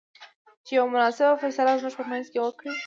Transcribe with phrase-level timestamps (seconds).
[0.65, 2.71] چې يوه مناسبه فيصله زموږ په منځ کې وکړۍ.